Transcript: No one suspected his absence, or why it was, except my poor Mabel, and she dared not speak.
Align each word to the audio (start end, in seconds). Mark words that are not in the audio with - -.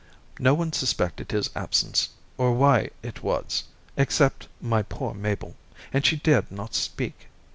No 0.39 0.55
one 0.55 0.73
suspected 0.73 1.31
his 1.31 1.51
absence, 1.55 2.09
or 2.35 2.53
why 2.55 2.89
it 3.03 3.21
was, 3.21 3.65
except 3.95 4.47
my 4.59 4.81
poor 4.81 5.13
Mabel, 5.13 5.55
and 5.93 6.03
she 6.03 6.15
dared 6.15 6.51
not 6.51 6.73
speak. 6.73 7.27